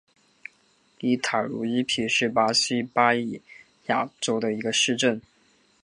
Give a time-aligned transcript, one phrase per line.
[0.99, 3.39] 伊塔茹伊皮是巴西巴伊
[3.85, 5.21] 亚州的一个市镇。